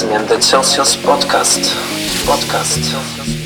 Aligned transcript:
listening 0.00 0.28
the 0.28 0.40
Celsius 0.40 0.94
Podcast. 0.94 1.74
Podcast. 2.24 3.37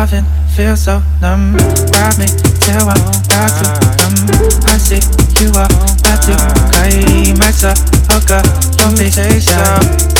loving 0.00 0.24
feels 0.56 0.80
so 0.84 1.02
numb. 1.20 1.56
Grab 1.92 2.16
me 2.18 2.26
till 2.64 2.88
I'm 2.88 3.12
start 3.24 3.52
to 3.58 3.66
numb. 4.00 4.16
I 4.64 4.78
see 4.78 5.00
you 5.40 5.52
are 5.52 5.68
about 5.68 6.22
to 6.24 6.34
claim. 6.72 7.36
It's 7.36 7.64
a 7.64 7.74
hooker, 8.08 8.40
don't 8.78 8.96
be 8.96 9.10
shy. 9.10 10.19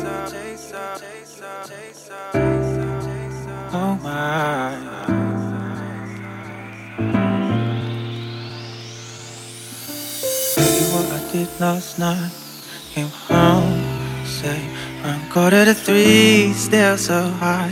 still 16.71 16.97
so 16.97 17.21
high. 17.31 17.67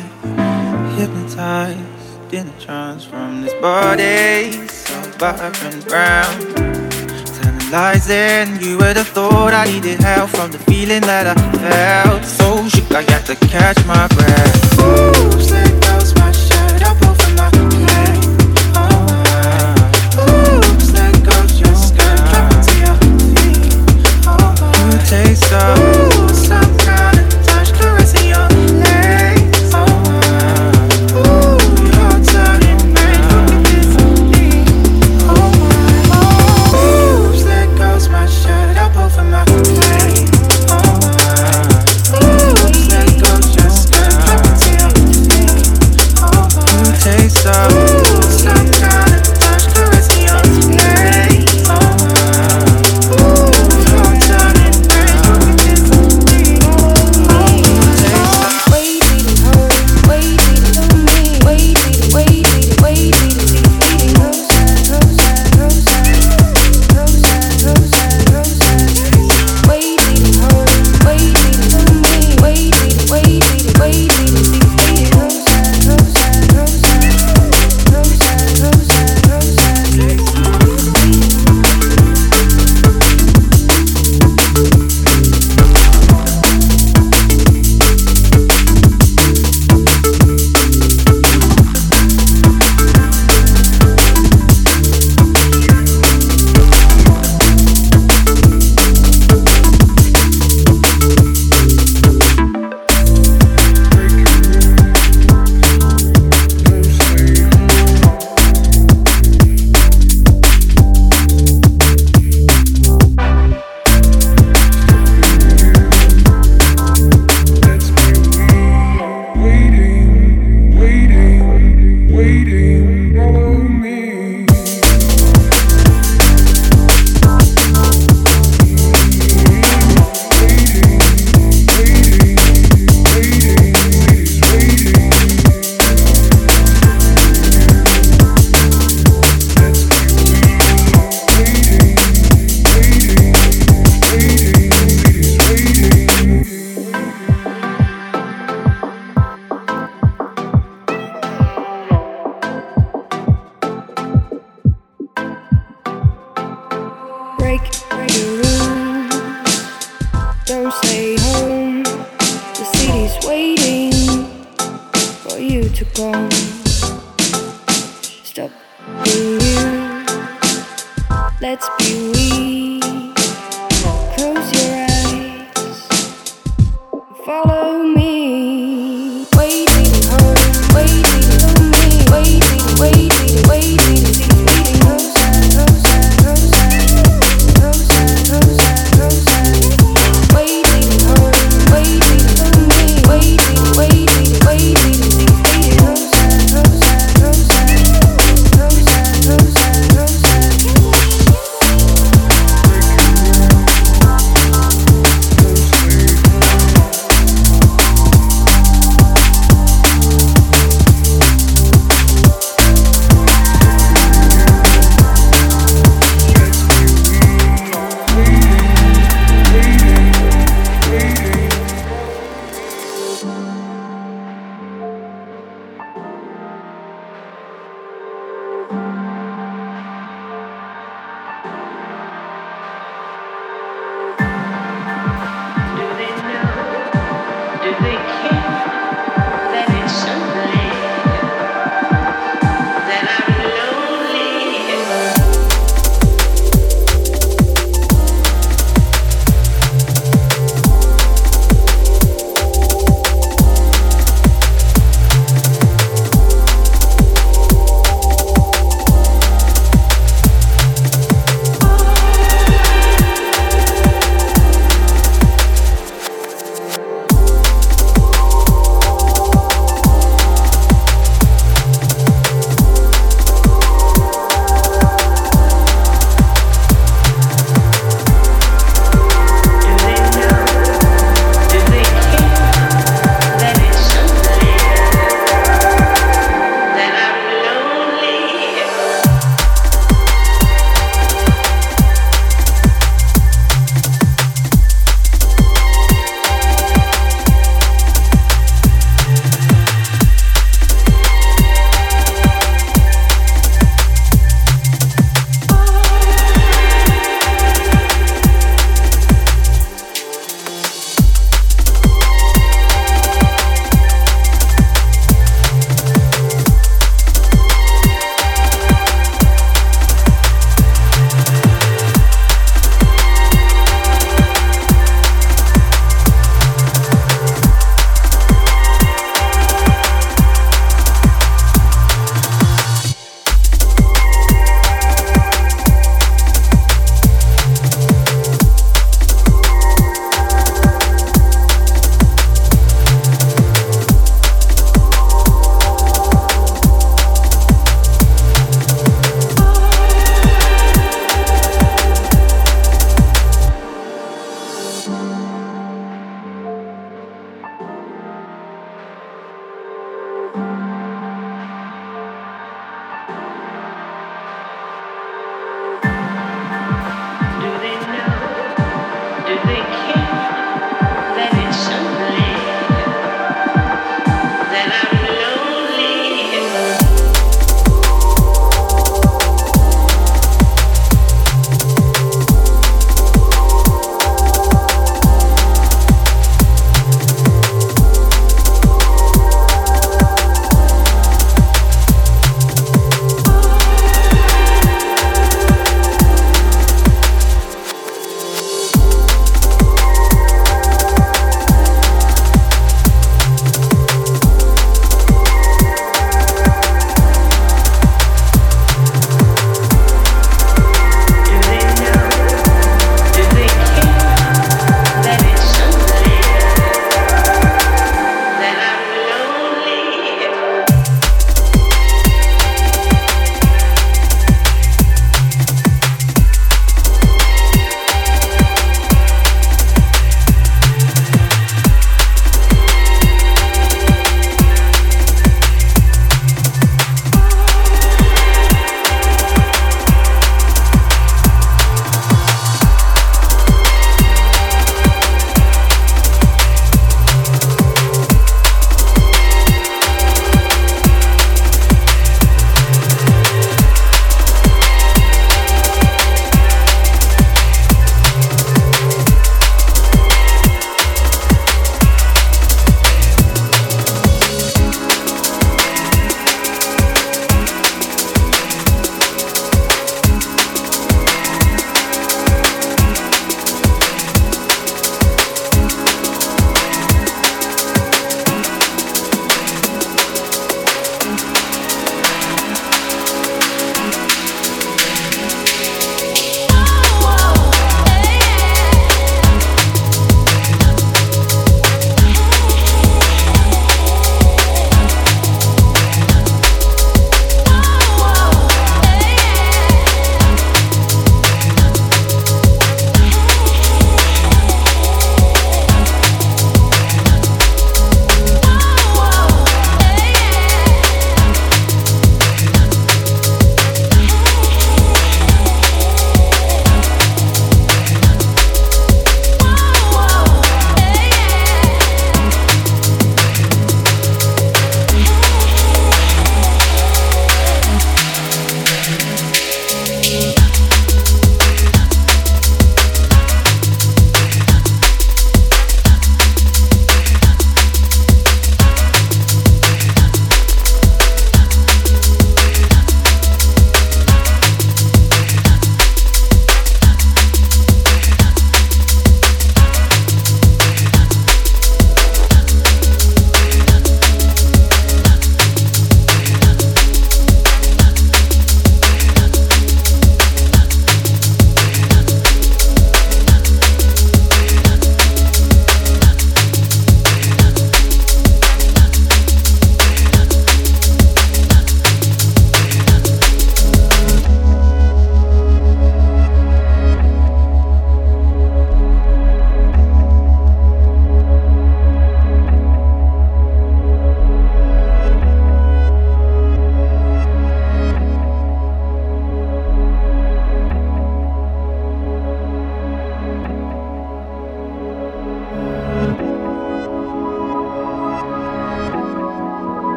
Hypnotized 0.97 2.33
in 2.33 2.45
a 2.49 2.59
trance 2.59 3.05
from 3.05 3.43
this 3.43 3.53
body, 3.61 4.51
so 4.67 4.93
vibrant 5.17 5.87
brown 5.87 6.35
realizing 7.63 8.59
you 8.61 8.77
would 8.77 8.97
have 8.97 9.07
thought 9.07 9.53
I 9.53 9.71
needed 9.71 10.01
help 10.01 10.31
from 10.31 10.51
the 10.51 10.57
feeling 10.57 11.01
that 11.01 11.27
I 11.27 11.35
felt. 11.59 12.25
So 12.25 12.67
shook, 12.67 12.91
I 12.91 13.03
had 13.03 13.25
to 13.27 13.35
catch 13.47 13.77
my 13.85 14.05
breath. 14.07 14.79
Oops, 14.81 15.49
there 15.49 15.79
goes 15.87 16.13
my 16.15 16.31
shirt 16.33 16.81
up 16.83 16.99
over 17.09 17.29
my. 17.39 17.49
Oh, 18.75 18.99
oops, 20.73 20.91
there 20.91 21.15
goes 21.23 21.53
your 21.61 21.75
skirt 21.87 22.19
dropping 22.31 22.63
to 22.67 22.73
your 22.83 22.97
feet. 23.37 23.73
Oh, 24.27 24.91
you 24.91 24.97
taste 25.07 25.53
of 25.53 25.88